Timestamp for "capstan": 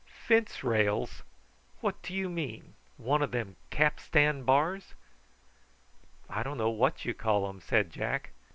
3.69-4.41